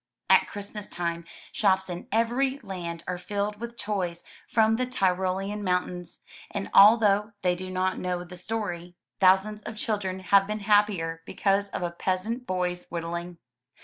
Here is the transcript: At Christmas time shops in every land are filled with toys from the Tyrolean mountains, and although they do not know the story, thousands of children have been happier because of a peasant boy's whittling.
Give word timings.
At 0.31 0.47
Christmas 0.47 0.89
time 0.89 1.25
shops 1.51 1.87
in 1.87 2.07
every 2.11 2.57
land 2.63 3.03
are 3.07 3.19
filled 3.19 3.59
with 3.59 3.77
toys 3.77 4.23
from 4.47 4.77
the 4.77 4.87
Tyrolean 4.87 5.63
mountains, 5.63 6.21
and 6.49 6.71
although 6.73 7.33
they 7.43 7.53
do 7.55 7.69
not 7.69 7.99
know 7.99 8.23
the 8.23 8.35
story, 8.35 8.95
thousands 9.19 9.61
of 9.61 9.77
children 9.77 10.21
have 10.21 10.47
been 10.47 10.61
happier 10.61 11.21
because 11.27 11.69
of 11.69 11.83
a 11.83 11.91
peasant 11.91 12.47
boy's 12.47 12.85
whittling. 12.89 13.37